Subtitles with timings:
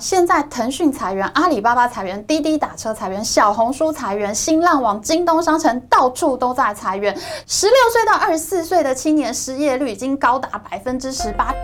[0.00, 7.14] 现在腾讯裁员，阿里巴巴裁员，滴滴打车裁员，小红书裁员，新浪网、京东商城到处都在裁员。
[7.46, 11.54] 十六岁到二十四岁的青年失业率已经高达百分之十八。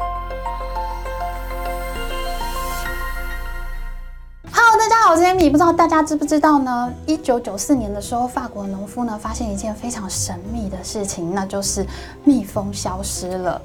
[4.89, 5.51] 大家好，我是 Amy。
[5.51, 6.91] 不知道大家知不知道呢？
[7.05, 11.87] 一九九四年的时候，法国农夫呢发现一件非常神秘的事情，那就是
[12.25, 13.61] 蜜蜂消失了。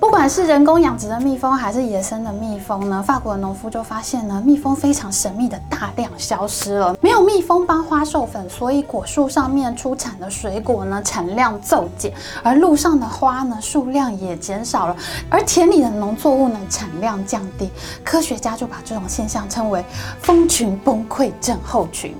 [0.00, 6.96] 不管是人工养殖的蜜蜂还是野生的蜜蜂呢，法国的农夫就发现呢，蜜蜂非常神秘的大量消失了。
[7.00, 12.12] 没有蜜蜂帮花授粉，所以果树上面出产的水果呢产量骤减，
[12.42, 14.96] 而路上的花呢数量也减少了，
[15.28, 17.68] 而田里的农作物呢产量降低。
[18.04, 19.84] 科学家就把这种现象称为
[20.22, 22.14] “蜂群崩溃症候群”。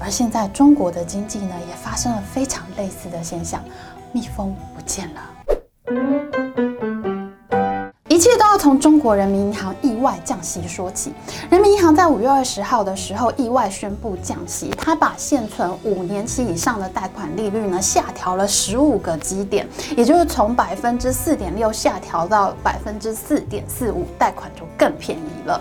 [0.00, 3.62] 而现在中国的经济呢也发生了非常类似的现象，
[4.10, 6.69] 蜜蜂不见了。
[8.20, 11.10] 一切都要从中国人民银行意外降息说起。
[11.48, 25.58] 人民银行在五月二十号的时候意外宣布降息，它把现存五年期以上的贷款利率呢下调了十五个基点，也就是从百分之四点六下调到百分之四点四五，贷款就更便宜了。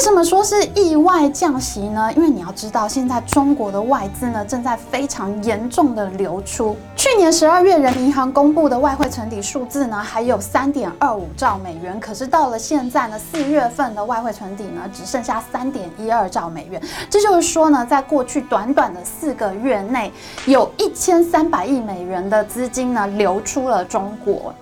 [0.00, 2.10] 为什么说是意外降息呢？
[2.16, 6.74] 因为你要知道，现在中国的外资呢正在非常严重的流出。
[6.96, 16.82] 去年十二月，人民银行公布的外汇存底数字呢还有三点二五兆美元，可是到了现在呢，四月份的外汇存底呢只剩下三点一二兆美元。
[17.10, 20.10] 这就是说呢，在过去短短的四个月内，
[20.46, 24.54] 有一千三百亿美元的资金呢流出了中国。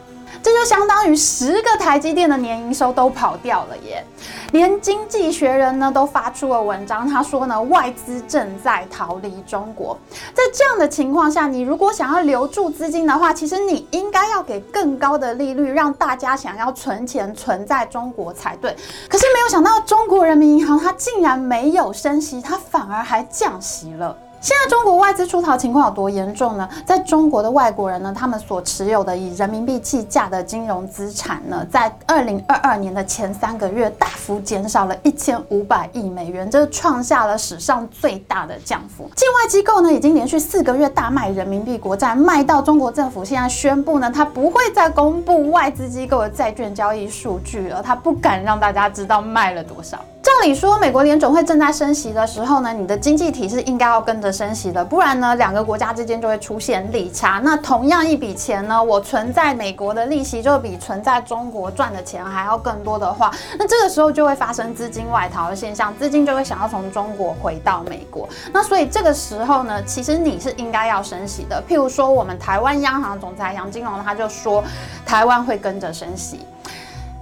[0.42, 4.04] 这就相当于十个台积电的年营收都跑掉了耶！
[4.52, 9.98] 连经济学人呢都发出了文章，他说呢，外资正在逃离中国。
[10.34, 18.74] 在这样的情况下，你如果想要留住资金的话，其实你应该要给更高的利率，让大家想要存钱存在中国才对。
[19.08, 24.16] 可是没有想到，中国人民银行它竟然没有升息，它反而还降息了。
[24.40, 26.68] 现在中国外资出逃情况有多严重呢？
[26.86, 39.10] 在中国的外国人呢，他们所持有的以人民币计价的金融资产呢，在二零二二年的前三个月大幅减少了一千五百亿美元，这创下了史上最大的降幅。
[39.16, 49.98] 境外机构呢，已经连续四个月大卖人民币国债，卖到中国政府现在宣布呢，他不会再公布外资机构的债券交易数据了，他不敢让大家知道卖了多少。
[50.38, 57.40] 照理说，美国联总会正在升息的时候呢，你的经济体是应该要跟着升息的，不然呢，两个国家之间就会出现利差。
[57.42, 68.28] 那同样一笔钱呢，我存在美国的利息就比存在中国赚的钱还要更多的话，那这个时候就会发生资金外逃的现象，资金就会想要从中国回到美国。
[68.52, 71.60] 那所以这个时候呢，其实你是应该要升息的。
[71.68, 74.62] 譬如说，我们台湾央行总裁杨金龙他就说，
[75.04, 76.46] 台湾会跟着升息。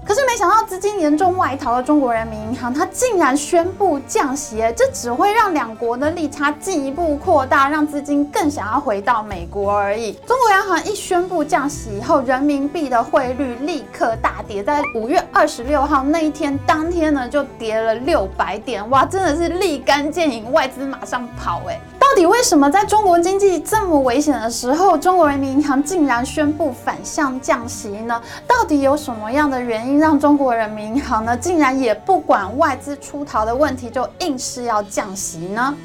[0.06, 10.12] 可是没想到资金严重外逃的中国人民银行，它竟然宣布降息，这只会让两国的利差进一步扩大，让资金更想要回到美国而已。
[10.24, 21.80] 中国央行一宣布降息以后，人民币的汇率立刻大跌，在五月二十六号那一天当天呢，就跌了六百点，哇，真的是立竿见影，外资马上跑，哎。
[22.16, 28.20] 底为什么在中国经济这么危险的时候，中国人民银行竟然宣布反向降息呢？
[28.46, 35.76] 到底有什么样的原因让中国人民银行呢，竟然也不管外资出逃的问题，就硬是要降息呢？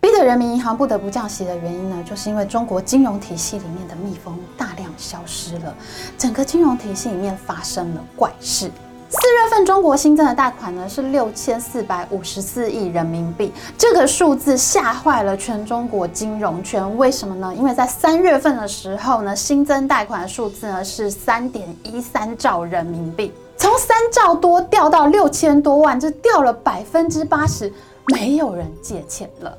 [0.00, 5.72] 逼得人民银行不得不降息的原因呢，就是因为中国金融体系里面的蜜蜂大量消失了，
[6.18, 8.68] 整个金融体系里面发生了怪事。
[9.50, 16.96] 份中国新增的贷款呢是六千四百五十四亿人民币，这个数字吓坏了全中国金融圈。
[16.96, 17.52] 为什么呢？
[17.56, 27.72] 因为在三月份的时候呢，新增贷款的数字呢是三点一三兆人民币，从三兆多掉到六千多万，这掉了百分之八十，
[28.14, 29.58] 没有人借钱了。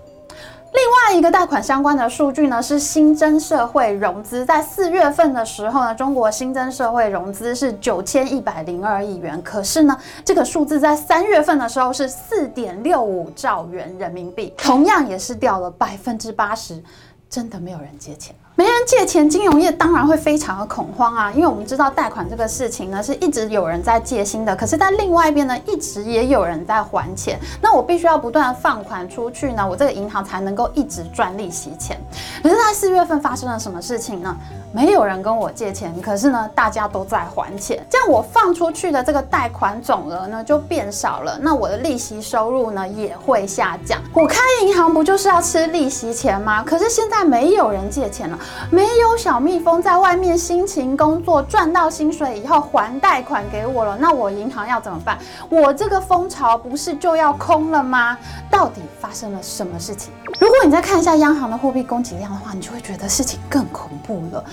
[0.73, 16.81] 另外一个贷款相关的数据呢，是新增社会融资，在四月份的时候呢，中国新增社会融资是九千一百零二亿元，可是呢，这个数字在三月份的时候是四点六五兆元人民币，同样也是掉了百分之八十，
[17.29, 18.33] 真的没有人借钱。
[18.61, 21.31] 没人借钱，金融业当然会非常的恐慌啊！
[21.33, 27.39] 因为我们知道贷款这个事情呢，是一直有人在借新的，可是，在另外一边呢，一直也有人在还钱。
[27.59, 31.99] 那我必须要不断放款出去呢，我这个银行才能够一直赚利息钱。
[32.43, 34.37] 可是，在四月份发生了什么事情呢？
[34.71, 43.99] 没有人跟我借钱，可是呢，大家都在还钱，这样我放出去的这个贷款总额呢就变少了，那我的利息收入呢也会下降。
[44.13, 46.63] 我开银行不就是要吃利息钱吗？
[46.63, 48.37] 可是现在没有人借钱了。
[48.69, 55.17] 没有小蜜蜂在外面辛勤工作赚到薪水以后还贷款给我了，那我银行要怎么办？
[55.49, 58.17] 我这个蜂巢不是就要空了吗？
[58.49, 60.11] 到底发生了什么事情？
[60.39, 64.43] 如果你再看一下央行的货币供给量的话，你就会觉得事情更恐怖了。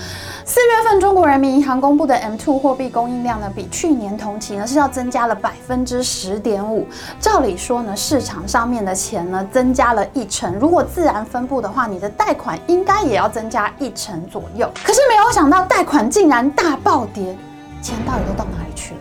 [0.44, 6.86] 四月份中国人民银行公布的 M2 货币供应量呢，比去年同期呢是要增加了百分之十点五。
[7.20, 14.70] 照理说呢，市场上面的钱呢增加了一成，如果自然分布的话，你的贷款应该也要增加一一成左右。
[14.84, 17.34] 可是没有想到贷款竟然大暴跌，
[17.80, 19.00] 钱到底都到哪里去了？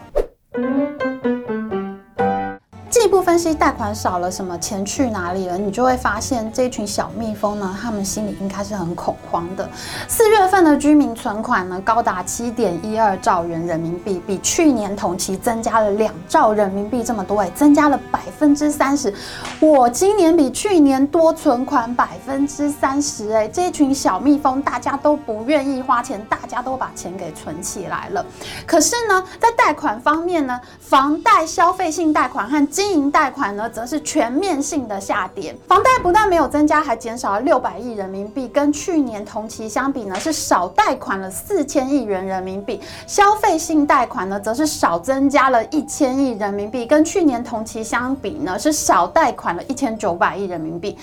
[3.28, 5.58] 分析贷款少了，什么钱去哪里了？
[5.58, 9.70] 你就会发现这群小蜜蜂呢，他们心里应该是很恐慌的。
[10.08, 19.14] 四月份的居民存款呢，高达七点一二兆元人民币，比去年同期增加了两兆人民币这么多，哎，增加了百分之三十。
[19.60, 28.26] 我今年比去年多存款百分之三十，哎，这群小蜜蜂大家都不愿意花钱，大家都把钱给存起来了。
[28.66, 35.58] 可是呢，在贷款方面呢，房贷、消费性贷款和经营贷贷款呢，则是全面性的下跌。
[35.68, 42.80] 房贷不但没有增加，还减少了六百亿人民币，跟去年同期相比呢，是少贷款了四千亿元人民币。
[43.08, 50.96] 消费性贷款呢，则是少增加了一千亿人民币，跟去年同期相比呢，是少贷款了一千九百亿人民币。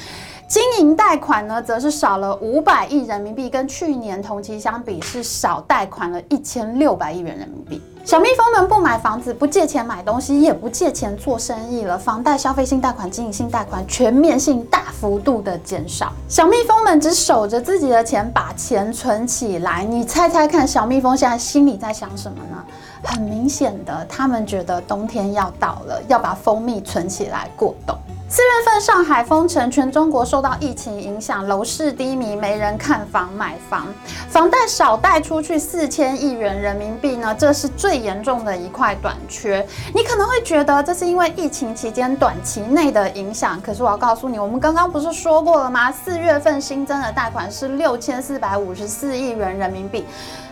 [0.46, 7.80] 经营贷款呢，则是少了五百亿人民币，跟去年同期相比是少贷款了一千六百亿元人民币。
[8.04, 11.96] 小蜜蜂们不买房子，不借钱买东西，也不借钱做生意了。
[11.96, 16.12] 房贷、消费性贷款、经营性贷款全面性大幅度的减少。
[16.28, 19.82] 小蜜蜂们只守着自己的钱，把钱存起来。
[19.82, 22.62] 你猜猜看，小蜜蜂现在心里在想什么呢？
[23.02, 27.96] 很明显的，他们觉得冬天要到了，要把蜂蜜存起来过冬。
[28.34, 33.86] 四月份上海封城，全中国受到疫情影响，楼市低迷，没人看房买房，
[34.28, 39.64] 房贷少贷出去四千亿元人民币呢，这是最严重的一块短缺。
[39.94, 45.92] 你可能会觉得这是因为疫情期间短期内的影响，可是我要告诉你，我们刚刚不是说过了吗？
[45.92, 50.04] 四月份新增的贷款是六千四百五十四亿元人民币。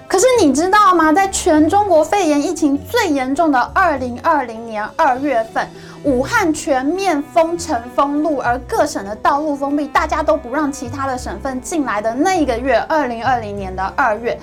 [0.06, 1.12] 可是你知道吗？
[1.12, 5.66] 在全中国肺炎疫情最严重的二零二零年二月份，
[6.04, 14.36] 武汉全面封城封路，而各省的道路封闭，大家都不让其他的省份进来的那个月，二零二零年的二月，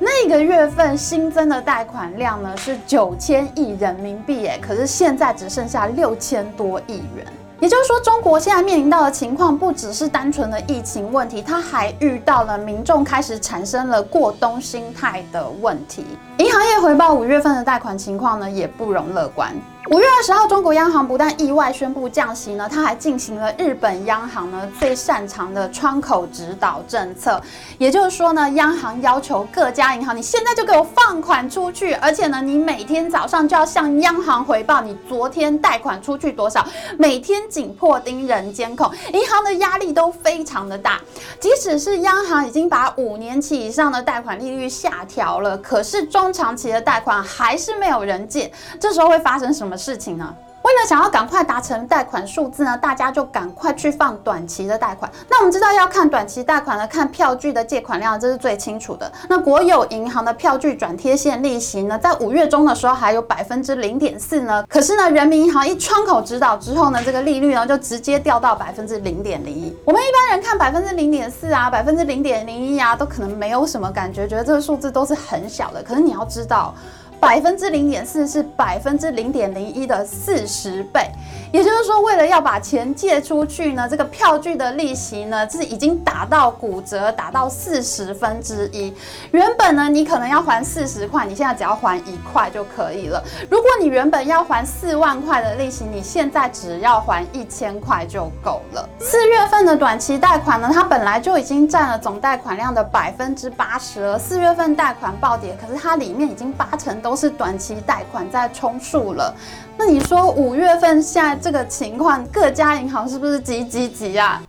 [0.00, 7.24] 那个月份新增的贷款量呢是九千亿人民币，哎，可是现在只剩下六千多亿元。
[7.60, 16.04] 也就是说，中国现在面临到的情况不只是单纯的疫情问题，它还遇到了民众开始产生了过冬心态的问题。
[16.38, 19.54] 银行业回报五月份的贷款情况呢，也不容乐观。
[19.88, 27.40] 五月二十号，中国央行不但意外宣布降息呢，它还进行了日本央行呢最擅长的窗口指导政策。
[27.78, 36.66] 也就是说呢，央行要求各家银行，你现在就给我放款出去，而且呢，你每天早上就要向央行回报你昨天贷款出去多少，
[36.98, 41.00] 每天紧迫盯人监控，银行的压力都非常的大。
[41.38, 48.50] 即使是央行已经把五年期以上的贷款利率下调了，可是中长期的贷款还是没有人借，
[48.80, 49.75] 这时候会发生什么？
[49.76, 50.34] 事情呢？
[50.62, 55.08] 为了想要赶快达成贷款数字呢，大家就赶快去放短期的贷款。
[55.30, 59.10] 那我们知道要看短期贷款呢，看票据的借款量，这是最清楚的。
[59.28, 64.64] 那国有银行的票据转贴现利息呢，在五月中的时候还有百分之零点四呢。
[64.68, 69.72] 可是呢，人民银行一窗口指导之后呢，这个利率呢就直接掉到百分之零点零一。
[69.84, 75.80] 我们一般人看百分之零点四啊，百分之零点零一啊，都可能没有什么感觉，觉得这个数字都是很小的。
[75.80, 76.74] 可是你要知道。
[77.20, 81.10] 百分之零点四是百分之零点零一的四十倍，
[81.52, 88.94] 也就是说，为了要把钱借出去呢，这个票据的利息呢是已经达到骨折，达到四十分之一。
[89.30, 93.22] 原本呢，你可能要还四十块，你现在只要还一块就可以了。
[93.50, 98.88] 如果你原本要还四万块的利息，你现在只要还一千块就够了。
[99.00, 104.18] 四月份的短期贷款呢，它本来就已经占了总贷款量的百分之八十了。
[104.18, 107.00] 四月份贷款暴跌，可是它里面已经八成。
[107.06, 109.32] 都是短期贷款在充数了，
[109.78, 114.42] 那你说五月份现在这个情况，各家银行是不是急急急啊？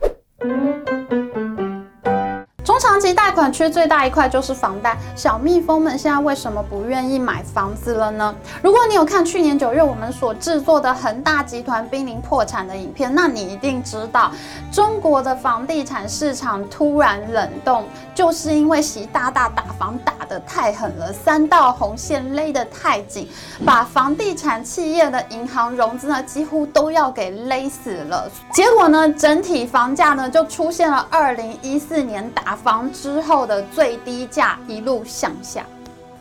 [2.80, 8.36] 长期贷款缺最大一块就是房贷，小蜜蜂们现在为什么不愿意买房子了呢？
[8.62, 14.32] 如果你有看去年九月我们所制作的恒大集团濒临破产的影片，那你一定知道，
[14.72, 23.30] 中国的房地产市场突然冷冻，就是因为习大大打房打得太狠了，三道红线勒得太紧，
[23.66, 28.30] 把房地产企业的银行融资呢几乎都要给勒死了。
[28.54, 32.56] 结果呢，整体房价呢就出现了二零一四年打。
[32.68, 35.66] 房之后的最低价一路向下。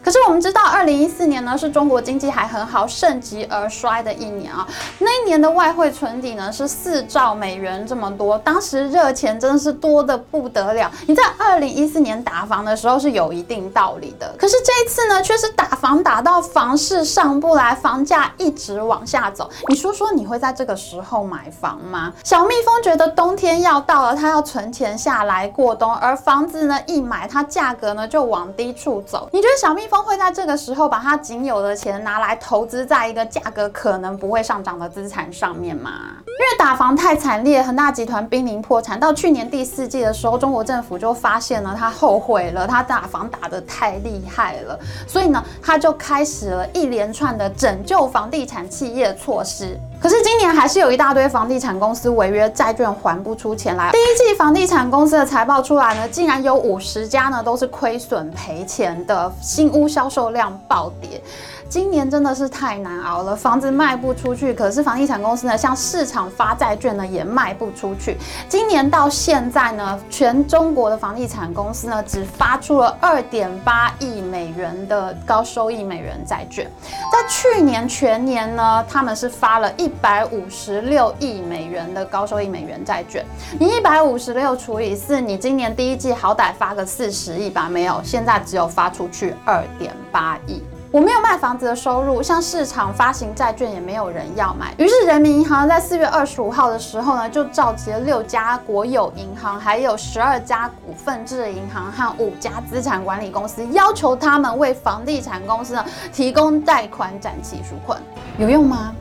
[0.07, 4.65] 可是我们知道，二零一四年呢是中国经济还很好，盛极而衰的一年啊。
[5.01, 10.89] 那一年的外汇存底呢是四兆美元这么多，当时热钱真的是多的不得了。
[11.09, 19.51] 你在二零一四年打房的时候是有一定道理的，可是这一次呢却是打房打到房市上不来，房价一直往下走。
[19.67, 22.13] 你说说你会在这个时候买房吗？
[22.23, 29.29] 小蜜蜂觉得冬天要到了，它要存钱下来过冬，而房子呢一买，它价格呢就往低处走。
[29.33, 29.96] 你觉得小蜜蜂？
[30.03, 35.91] 会在这个时候把他仅有的钱拿来投资在一个价格可能不会上涨的资产上面吗？
[36.27, 38.99] 因为打房太惨烈，恒大集团濒临破产。
[38.99, 49.79] 到去年第四季的时候，中国政府就发现了他后悔了，他打房打得太厉害了，所以呢，他就开始了一连串的拯救房地产企业的措施。
[50.01, 53.91] 可是今年还是有一大堆房地产公司违约债券还不出钱来。
[53.93, 61.21] 第一季房地产公司的财报出来呢，竟然有五十家呢都是亏损赔钱的，新屋销售量暴跌。
[61.69, 68.17] 今年真的是太难熬了，房子卖不出去，可是房地产公司呢，向市场发债券呢也卖不出去。
[68.49, 76.71] 今年到现在呢，全中国的房地产公司呢只发出了二点八亿美元的高收益美元债券。
[77.13, 83.25] 在去年全年呢，他们是发了一百五十六亿美元的高收益美元债券。
[83.59, 87.69] 你一百五十六除以四，你今年第一季好歹发个四十亿吧？
[87.69, 90.63] 没有，现在只有发出去二点八亿。
[90.93, 94.73] 我没有卖房子的收入，像市场发行债券也没有人要买。
[94.79, 107.99] 于是人民银行在四月二十五号的时候呢，就召集了六家国有银行，还有十二家股份制银行和五家资产管理公司，要求他们为房地产公司呢提供贷款展期纾困，
[108.39, 108.95] 有用吗？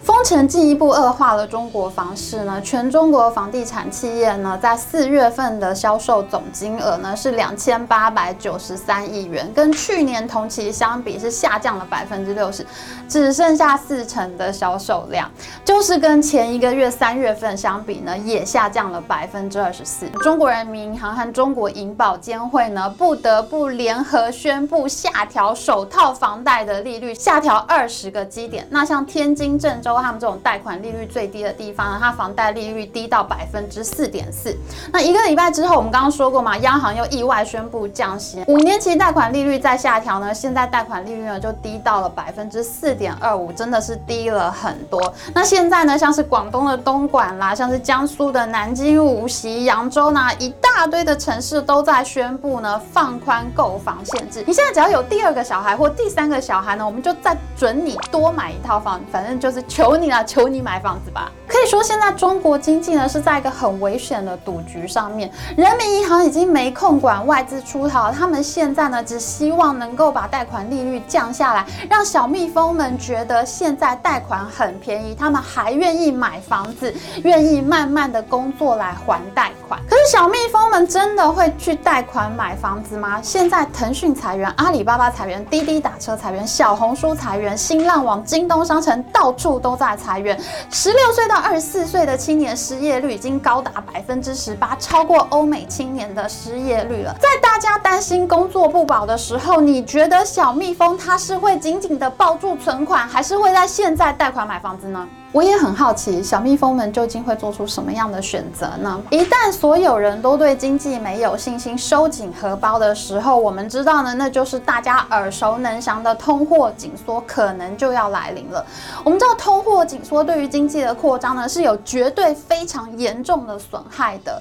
[0.00, 12.64] 封城进一步恶化了中国房市呢，全中国房地产企业呢，在四月份的销售总金额呢是两千八百九十三亿元，跟去年同期相比是下降了百分之六十，
[13.08, 15.28] 只剩下四成的销售量，
[15.64, 20.08] 就是跟前一个月三月份相比呢，也下降了百分之二十四。
[20.22, 28.66] 中国人民银行和中国银保监会呢，不得不联合宣布下调首套房贷的利率，下调二十个基点。
[28.70, 29.87] 那像天津、郑州。
[29.96, 34.54] 他们这种贷款利率最低的地方呢，它房贷利率低到百分之四点四。
[34.92, 45.12] 那一个礼拜之后，我们刚刚说过嘛，央行又意外宣布降息，五年期贷款利率再下调呢，现在贷款利率呢就低到了百分之四点二五，真的是低了很多。
[45.34, 54.44] 那现在呢，像是广东的东莞啦，像是江苏的南京、无锡、扬州呢，一大堆的城市都在宣布呢放宽购房限制。
[54.46, 59.96] 你现在只要有第二个小孩或第三个小孩呢，我们就再准你多买一套房，反正就是求。
[59.96, 61.32] 你了，求你买房子吧！
[61.48, 65.28] 可以说，现在中国经济呢是在一个很危险的赌局上面。
[65.56, 76.94] 人民银行已经没空管外资出逃，他们现在呢只希望能够把贷款利率降下来，让小蜜蜂们觉得现在贷款很便宜，他们还愿意买房子，
[77.24, 79.80] 愿意慢慢的工作来还贷款。
[80.10, 83.20] 小蜜蜂们真的会去贷款买房子吗？
[83.22, 89.78] 现在腾讯裁员，阿里巴巴裁员，滴滴打车裁员，小红书裁员，新浪网、京东商城到处都。
[89.78, 90.36] 在裁员，
[90.70, 97.14] 十六岁到二十四岁的青年失业率已经高达百分之十八，超过欧美青年的失业率了。
[97.20, 105.06] 在大家担心工作不保的时候，你觉得小蜜蜂它是会紧紧的抱住存款，还是会在现在贷款买房子呢？
[105.30, 108.98] 我也很好奇，小蜜蜂们究竟会做出什么样的选择呢？
[109.10, 118.64] 一旦所有人都对经济没有信心，收紧荷包的时候，我们知道呢，那就是大家耳熟能详的通货紧缩可能就要来临了。
[119.04, 124.40] 我们知道，通货紧缩对于经济的扩张呢，是有绝对非常严重的损害的。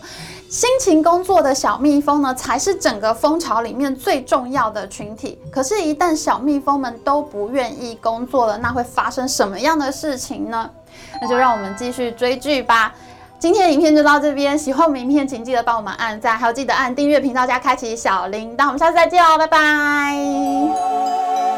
[0.50, 5.38] 辛勤工作的小蜜蜂呢，才是整个蜂巢里面最重要的群体。
[5.52, 10.70] 可是，一旦小蜜蜂们都不愿意工作了，那会发生什么样的事情呢？
[11.22, 12.94] 那就让我们继续追剧吧。
[13.40, 18.66] 今天的影片就到这边，喜欢我们影片，请记得帮我们按赞，还有记得按订阅频道加开启小铃铛。
[18.66, 21.57] 我们下次再见哦，拜拜。